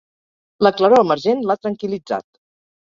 [0.67, 2.29] La claror emergent l'ha tranquil·litzat.